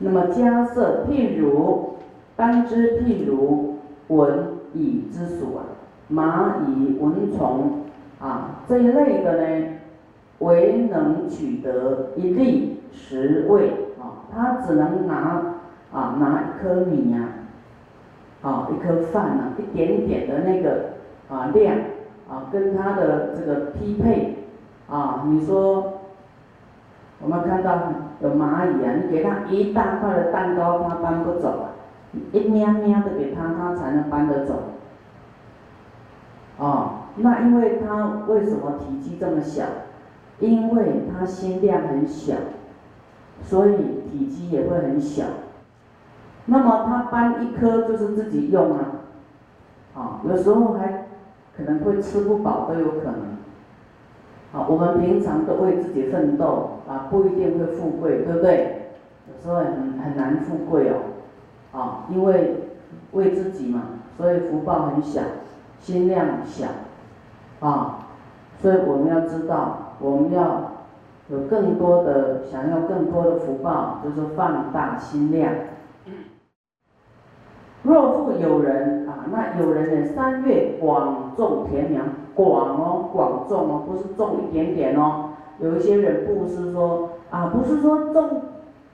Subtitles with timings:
[0.00, 1.94] 那么迦设譬如，
[2.36, 5.66] 当知譬如蚊蚁之属啊，
[6.08, 7.80] 蚂蚁、蚊虫
[8.20, 9.66] 啊这一类的呢，
[10.38, 15.56] 唯能取得一粒食味啊，它只能拿
[15.92, 17.28] 啊拿一颗米呀，
[18.42, 20.90] 啊一颗饭啊，一点点的那个
[21.28, 21.76] 啊量
[22.30, 24.36] 啊，跟它的这个匹配
[24.88, 25.94] 啊，你说。
[27.20, 31.64] 我们看到有蚂蚁啊，你给它一大块的蛋糕，它搬不走啊，
[32.32, 34.54] 一喵喵的给它，它才能搬得走。
[36.58, 39.64] 哦，那因为它为什么体积这么小？
[40.38, 42.34] 因为它心量很小，
[43.42, 43.76] 所以
[44.08, 45.24] 体积也会很小。
[46.46, 48.80] 那么它搬一颗就是自己用啊，
[49.96, 51.06] 啊，有时候还
[51.56, 53.36] 可能会吃不饱都有可能。
[54.52, 58.92] 啊，我们平常都为自己奋斗啊，不一定会富贵，对不对？
[59.28, 60.96] 有时候很很难富贵哦，
[61.78, 62.56] 啊，因为
[63.12, 63.82] 为自己嘛，
[64.16, 65.20] 所以福报很小，
[65.80, 66.66] 心量小，
[67.60, 68.06] 啊，
[68.62, 70.72] 所以我们要知道，我们要
[71.28, 75.52] 有更多的想要更多的福报，就是放大心量。
[77.82, 82.02] 若复有人啊，那有人呢，三月广种田苗，
[82.38, 85.30] 广哦，广种哦，不是种一点点哦。
[85.58, 88.42] 有一些人不是说啊，不是说种，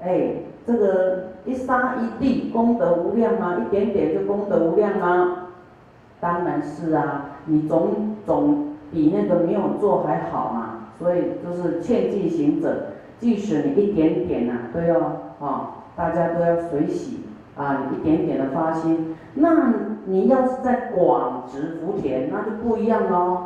[0.00, 3.58] 哎，这个一沙一地功德无量吗？
[3.64, 5.46] 一点点就功德无量吗？
[6.18, 10.88] 当然是啊，你总总比那个没有做还好嘛。
[10.98, 12.86] 所以就是劝进行者，
[13.20, 14.98] 即使你一点点呐，都要
[15.38, 17.20] 啊，大家都要随喜。
[17.56, 19.74] 啊，一点点的发心，那
[20.06, 23.38] 你要是在广植福田，那就不一样喽。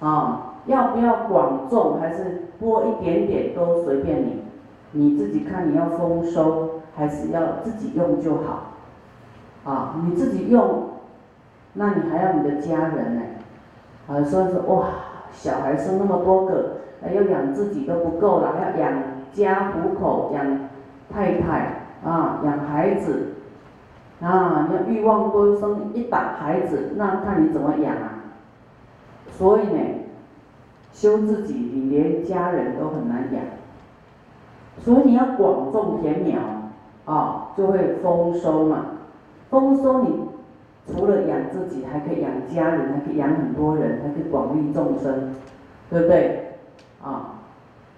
[0.00, 4.42] 啊，要不要广种，还是播一点点都随便你，
[4.92, 8.72] 你自己看你要丰收，还是要自己用就好。
[9.64, 10.90] 啊，你自己用，
[11.74, 13.22] 那你还要你的家人呢？
[14.08, 14.88] 啊，所以说哇，
[15.32, 16.78] 小孩生那么多个，
[17.14, 20.68] 要养自己都不够了，还要养家糊口，养
[21.10, 23.33] 太太啊，养孩子。
[24.20, 28.10] 啊，你要欲望多生一打孩子，那看你怎么养啊。
[29.32, 29.80] 所以呢，
[30.92, 33.42] 修自己，你连家人都很难养。
[34.78, 36.40] 所以你要广种田苗，
[37.04, 38.86] 啊，就会丰收嘛。
[39.50, 40.28] 丰收，你
[40.86, 45.34] 除了养自己，还可以养家人，还可以养很多人，还可以广利众生，
[45.90, 46.58] 对不对？
[47.02, 47.40] 啊，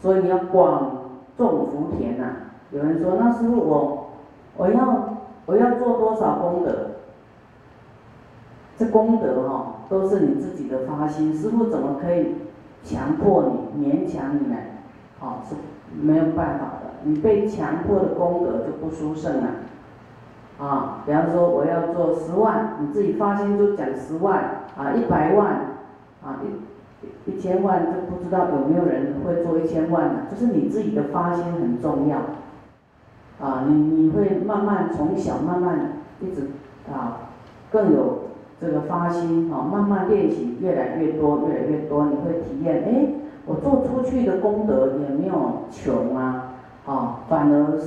[0.00, 2.26] 所以你要广种福田呐。
[2.70, 4.10] 有人说，那师傅我，
[4.58, 5.11] 我要。
[5.52, 6.92] 我要做多少功德？
[8.78, 11.36] 这功德哈，都是你自己的发心。
[11.36, 12.36] 师傅怎么可以
[12.82, 14.56] 强迫你、勉强你呢？
[15.20, 15.54] 哦，是
[15.94, 16.90] 没有办法的。
[17.04, 19.48] 你被强迫的功德就不殊胜了。
[20.58, 25.48] 啊，比方说我要做十万，你自己发心就讲十万啊，一百万
[26.24, 30.14] 啊，一一千万就不知道有没有人会做一千万了。
[30.30, 32.16] 就是你自己的发心很重要。
[33.42, 36.42] 啊，你你会慢慢从小慢慢一直
[36.88, 37.18] 啊，
[37.72, 38.18] 更有
[38.60, 43.08] 这个发心啊，慢慢练习越来越多越来越多，你会体验哎，
[43.44, 46.52] 我做出去的功德也没有穷啊，
[46.86, 47.80] 啊，反而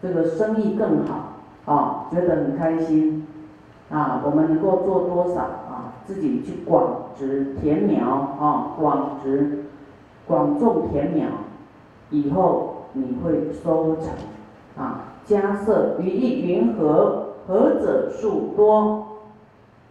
[0.00, 1.34] 这个生意更好
[1.70, 3.26] 啊，觉得很开心
[3.90, 9.66] 啊，我们能够做多少啊，自己去广植田苗啊，广植
[10.26, 11.26] 广种田苗，
[12.08, 14.06] 以后你会收成。
[14.76, 17.22] 啊，加色于意云何？
[17.46, 19.06] 何者数多？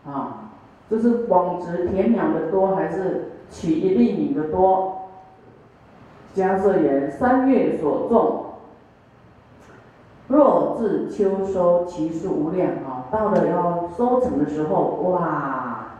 [0.05, 0.51] 啊，
[0.89, 4.93] 就是广植田苗的多，还是取一粒米的多？
[6.33, 8.45] 加色言三月所种，
[10.27, 13.07] 若至秋收，其数无量啊！
[13.09, 15.93] 到了要收成的时候，哇，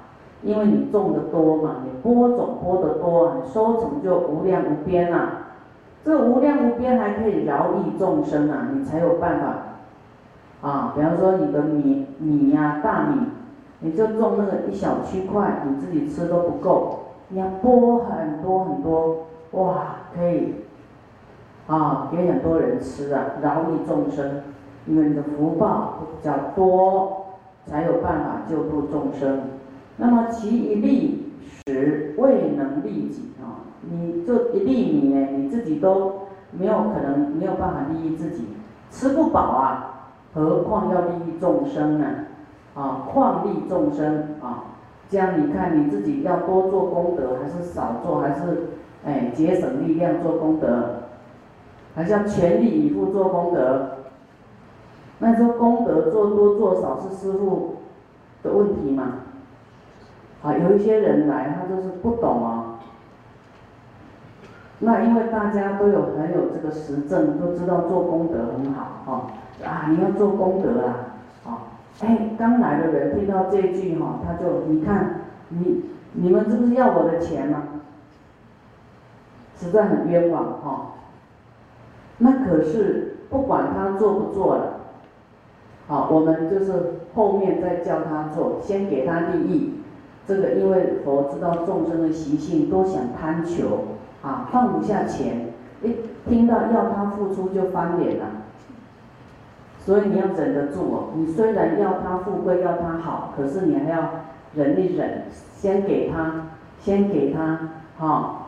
[0.44, 5.30] 因为你种的多嘛，你播种播的多，你收成就无量无边了。
[6.06, 10.94] 这无量无边还可以饶益众生啊，你才有办法啊。
[10.96, 13.22] 比方说你的米米呀大米，
[13.80, 17.00] 你就种那个一小区块，你自己吃都不够，
[17.30, 20.54] 你要播很多很多，哇，可以
[21.66, 24.44] 啊给很多人吃啊，饶益众生，
[24.86, 27.26] 因为你的福报比较多，
[27.66, 29.42] 才有办法救度众生。
[29.98, 31.34] 那么其一利
[31.66, 33.66] 时未能利己啊。
[33.90, 38.48] 你这一粒米呢，你自己都没有可能没有办法利益自己，
[38.90, 42.06] 吃不饱啊，何况要利益众生呢？
[42.74, 44.76] 啊，况利众生啊，
[45.10, 48.68] 这样你看你自己要多做功德，还是少做，还是
[49.06, 51.04] 哎节省力量做功德，
[51.94, 53.92] 还是要全力以赴做功德？
[55.20, 57.76] 那说功德做多做少是师傅
[58.44, 59.20] 的问题嘛？
[60.44, 62.65] 啊，有一些人来，他就是不懂啊。
[64.80, 69.28] 那因为大家都有很有这个实证，都知道做功德很好哈。
[69.66, 71.58] 啊，你要做功德啊，啊，
[72.02, 77.64] 哎，刚来的人听到这句哈，他就你看，你你们是不是要我的钱吗？
[79.58, 80.92] 实在很冤枉哈。
[82.18, 84.82] 那可是不管他做不做了，
[85.88, 86.74] 好，我们就是
[87.14, 89.76] 后面再叫他做，先给他利益。
[90.28, 93.80] 这个因为佛知道众生的习性，都想贪求
[94.26, 95.96] 啊，放不下钱，一
[96.28, 98.26] 听到要他付出就翻脸了。
[99.78, 104.10] 所以你要忍得住哦，你虽然要他富贵，要他好，可是你还要
[104.56, 106.48] 忍一忍，先给他，
[106.80, 107.60] 先给他，
[108.00, 108.48] 哈，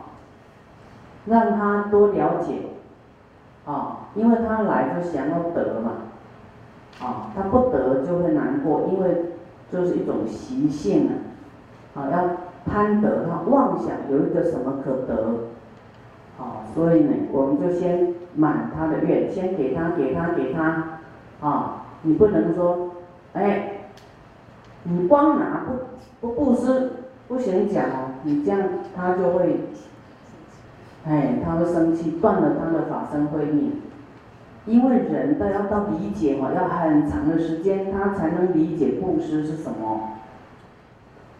[1.26, 2.54] 让他多了解，
[3.64, 5.92] 啊，因为他来就想要得嘛，
[7.00, 9.26] 啊，他不得就会难过，因为
[9.70, 11.12] 就是一种习性啊。
[11.94, 15.34] 啊，要贪得，他妄想有一个什么可得，
[16.38, 21.00] 哦，所以呢，我们就先满他的愿，先给他，给他，给他，
[21.40, 22.90] 啊，你不能说，
[23.32, 23.90] 哎，
[24.84, 26.92] 你光拿不不布施，
[27.26, 28.60] 不行讲哦，你这样
[28.94, 29.60] 他就会，
[31.04, 33.82] 哎，他会生气，断了他的法身慧命，
[34.66, 40.10] 因为人都要到理解嘛，要很长的时间，他才能理解布施是什么。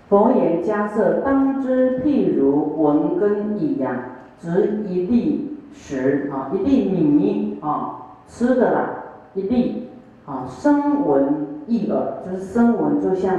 [0.09, 3.95] 佛言：迦设当知，譬如文根一样，
[4.39, 8.91] 执一粒食啊，一粒米啊，吃的啦，
[9.35, 9.89] 一粒
[10.25, 13.37] 啊，声闻一耳，就是声闻，就像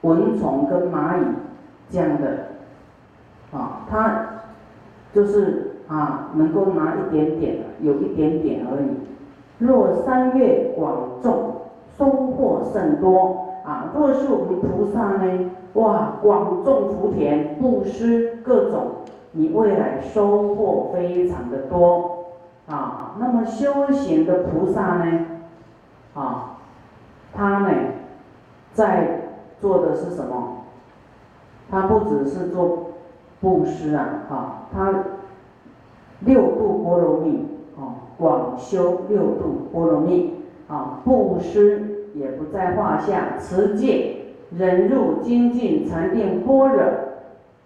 [0.00, 1.24] 蚊虫跟蚂蚁
[1.90, 2.46] 这样的
[3.52, 4.26] 啊，它
[5.12, 8.86] 就是啊，能够拿一点点，有一点点而已。
[9.58, 11.52] 若三月广种，
[11.98, 13.92] 收获甚多啊。
[13.94, 15.50] 若是我们菩萨呢？
[15.74, 18.86] 哇，广种福田，布施各种，
[19.32, 22.28] 你未来收获非常的多
[22.66, 23.16] 啊。
[23.18, 25.26] 那么修行的菩萨呢，
[26.14, 26.56] 啊，
[27.34, 27.70] 他呢，
[28.72, 29.20] 在
[29.60, 30.62] 做的是什么？
[31.68, 32.92] 他不只是做
[33.40, 35.04] 布施啊，哈，他
[36.20, 37.46] 六度波罗蜜
[37.76, 40.36] 啊，广修六度波罗蜜
[40.68, 44.22] 啊，布施也不在话下，持戒。
[44.56, 46.80] 忍辱精进禅定般若，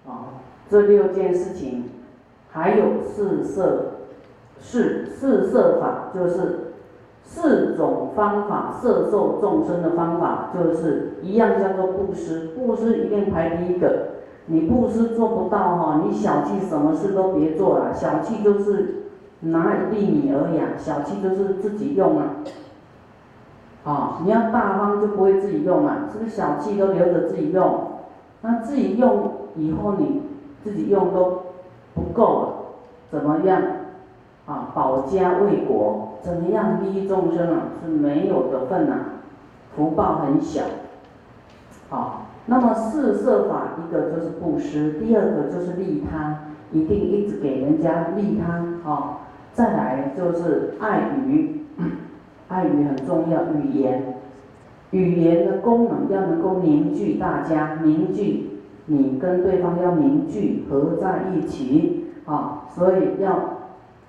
[0.07, 1.85] 啊，这六件事情，
[2.51, 3.99] 还有四色，
[4.59, 6.73] 四四色法，就是
[7.23, 14.07] 四种方法摄受众生的方法，就是一样叫做布施，布施一定排第一个。
[14.47, 17.93] 你布施做不到哈，你小气，什么事都别做了。
[17.93, 19.05] 小气就是
[19.41, 22.37] 拿一粒米而已，小气就是自己用啊。
[23.85, 27.89] 啊，你要大方就不会自己用嘛，是不是小气都留着自己用？
[28.43, 30.23] 那自己用以后你
[30.63, 31.43] 自己用都
[31.95, 32.49] 不够了，
[33.11, 33.63] 怎么样？
[34.47, 37.63] 啊，保家卫国，怎么样利益众生啊？
[37.83, 38.97] 是没有的份呐，
[39.75, 40.63] 福报很小。
[41.89, 46.39] 好，那么四摄法，一个就是布施，第二个就是利他，
[46.73, 49.19] 一定一直给人家利他啊。
[49.53, 51.65] 再来就是爱语。
[52.51, 54.17] 爱语很重要，语言，
[54.91, 63.41] 语言的功能要能够凝聚大家，凝聚你跟对方要凝聚合在一起啊，所以要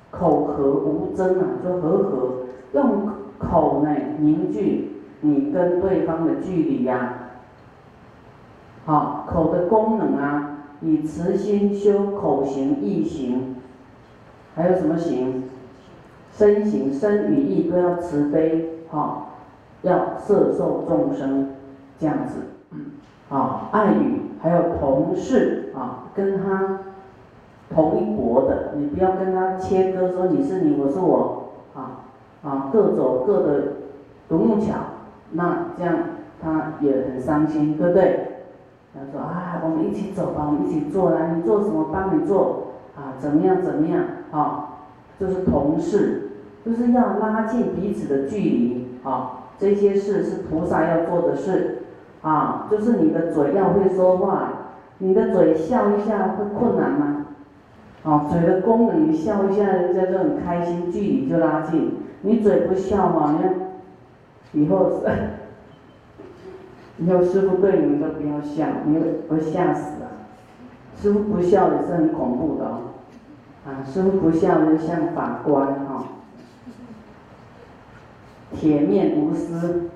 [0.09, 2.33] 口和无争啊，就和和，
[2.73, 4.89] 用口呢凝聚
[5.21, 7.13] 你跟对方的距离呀。
[8.85, 13.57] 好，口的功能啊，以慈心修口行意行，
[14.55, 15.43] 还有什么行？
[16.41, 19.27] 身行、身语意都要慈悲，哈，
[19.83, 21.49] 要摄受众生，
[21.99, 22.39] 这样子，
[23.29, 26.79] 啊，爱语还有同事啊，跟他
[27.69, 32.09] 同一国的，你不要跟他切割，说你是你，我是我，啊
[32.43, 33.63] 啊，各走各的
[34.27, 34.73] 独木桥，
[35.33, 35.95] 那这样
[36.41, 38.47] 他也很伤心，对不对？
[38.95, 42.63] 他说啊，我们一起走吧，我们一起做啦，你做什么帮你做，
[42.95, 44.67] 啊，怎么样怎么样，啊。
[45.19, 46.30] 就是同事，
[46.63, 49.37] 就是要拉近彼此的距离啊！
[49.57, 51.83] 这些事是菩萨要做的事
[52.21, 52.67] 啊！
[52.69, 54.53] 就是你的嘴要会说话，
[54.99, 57.25] 你的嘴笑一下会困难吗？
[58.03, 61.97] 啊，嘴的功能你笑一下，人家就很开心，距离就拉近。
[62.21, 63.53] 你嘴不笑嘛，你看
[64.53, 65.01] 以后，
[66.97, 68.99] 以后师傅对你们都不要笑，你
[69.29, 70.29] 会吓死啊！
[70.95, 72.77] 师傅不笑也是很恐怖的哦。
[73.65, 76.03] 啊，师傅不笑就像法官哈。
[78.53, 79.89] 铁面无私，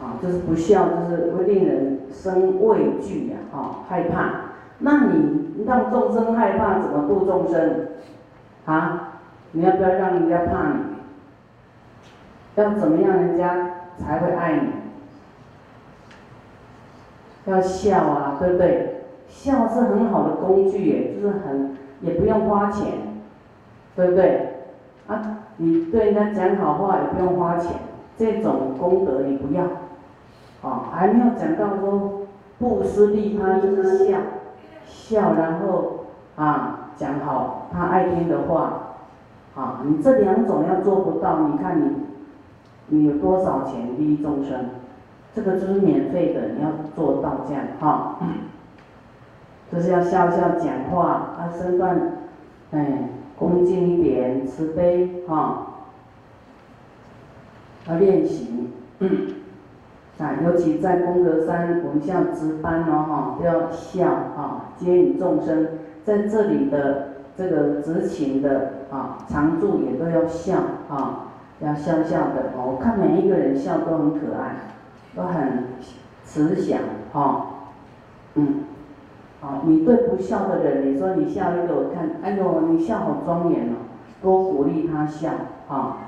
[0.00, 4.40] 啊，就是不孝，就是会令人生畏惧呀，啊，害怕。
[4.78, 7.88] 那你让众生害怕，怎么度众生？
[8.64, 9.20] 啊，
[9.52, 10.78] 你要不要让人家怕你？
[12.56, 14.68] 要怎么样人家才会爱你？
[17.52, 18.90] 要笑啊，对不对？
[19.28, 22.92] 笑是很好的工具耶，就是很也不用花钱，
[23.96, 24.53] 对不对？
[25.06, 27.72] 啊，你对人家讲好话也不用花钱，
[28.16, 29.64] 这种功德你不要，
[30.62, 32.22] 啊，还没有讲到说
[32.58, 34.18] 布施利他就是笑，
[34.86, 36.06] 笑然后
[36.36, 38.96] 啊讲好他爱听的话，
[39.54, 41.96] 啊，你这两种要做不到，你看你
[42.88, 44.66] 你有多少钱利益众生？
[45.34, 48.18] 这个就是免费的，你要做到这样哈，
[49.70, 51.98] 就是要笑笑讲话，啊身段，
[52.70, 53.08] 哎
[53.38, 55.66] 恭敬一点，慈悲哈，
[57.88, 58.70] 要练习，
[60.18, 65.68] 啊尤其在功德山，我们像值班哦哈，都要笑啊，接引众生，
[66.04, 74.56] 在这里的这个执勤的啊常住也都要笑啊，要笑笑的哦，我看每一个人笑都很可爱。
[75.16, 75.66] 都很
[76.24, 76.80] 慈祥，
[77.12, 77.46] 哈，
[78.34, 78.64] 嗯，
[79.44, 83.76] 好，你对不笑的人，你说你笑一个，我看，哎呦，你笑好庄严哦，
[84.22, 85.32] 多鼓励他笑，
[85.68, 85.98] 哈，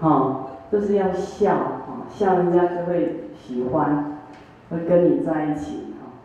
[0.00, 4.22] 好，就是要笑，哈，笑人家就会喜欢，
[4.70, 6.16] 会跟你在一起，哈，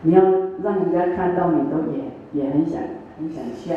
[0.00, 0.22] 你要
[0.62, 2.80] 让人家看到你都也也很想
[3.18, 3.74] 很想笑，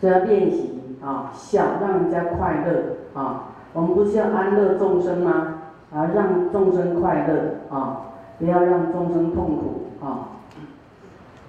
[0.00, 5.54] 就要练习啊，笑，让人家快乐，啊，我们不是要安乐众生吗？
[5.92, 8.02] 啊，让众生快乐啊，
[8.38, 10.28] 不要让众生痛苦啊。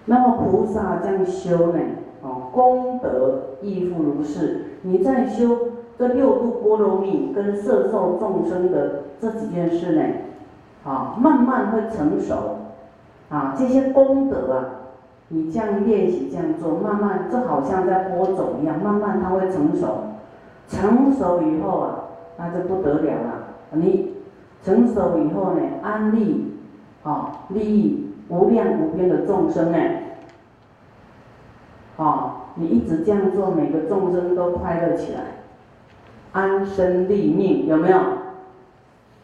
[0.05, 1.79] 那么菩萨这样修呢，
[2.21, 4.65] 哦，功德亦复如是。
[4.81, 5.57] 你在修
[5.97, 10.03] 这六度波罗蜜跟摄受众生的这几件事呢，
[10.83, 12.57] 啊，慢慢会成熟。
[13.29, 14.65] 啊，这些功德啊，
[15.27, 19.87] 你这样练习这样做，慢慢就好像在播种一样，慢慢它会成熟。
[20.67, 21.95] 成熟以后啊，
[22.37, 23.33] 那就不得了了。
[23.73, 24.15] 你。
[24.61, 26.51] 成熟以后呢，安利，
[27.03, 29.77] 啊，利益无量无边的众生呢，
[31.98, 35.21] 啊，你一直这样做，每个众生都快乐起来，
[36.31, 38.00] 安身立命，有没有？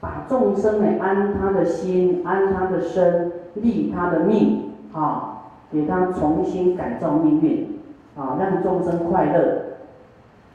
[0.02, 7.80] 把众生呢安他的心，安他的身，立他的命，啊，给他重新改造命运，
[8.18, 9.62] 啊，让众生快乐，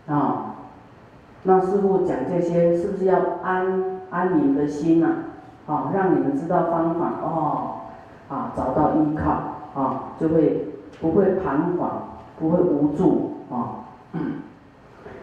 [0.06, 0.54] 啊，
[1.44, 4.00] 那师傅讲这些是不是要安？
[4.10, 5.06] 安你们的心呐，
[5.68, 7.79] 啊，让你们知道方法哦，
[8.30, 9.30] 啊，找到依靠
[9.74, 10.68] 啊，就会
[11.02, 11.90] 不会彷徨，
[12.38, 13.84] 不会无助啊。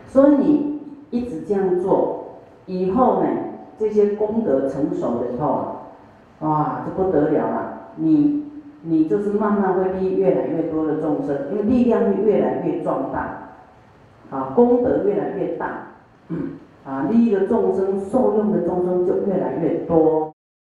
[0.06, 2.26] 所以你一直这样做，
[2.66, 3.30] 以后呢，
[3.80, 5.66] 这些功德成熟了以后啊，
[6.42, 7.74] 哇，就不得了了。
[7.96, 8.46] 你
[8.84, 13.50] 你就是慢慢会利越来越多的众生，因为力量会越来越壮大，
[14.30, 15.68] 啊，功德越来越大。
[16.86, 20.27] 啊，利益的众生、受用的众生就越来越多。